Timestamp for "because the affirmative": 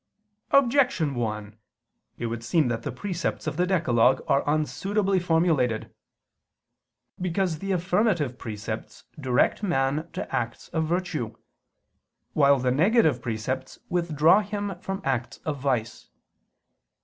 7.21-8.39